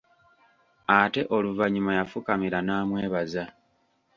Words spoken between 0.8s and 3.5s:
Ate oluvannyuma yafukamira n'amwebaza.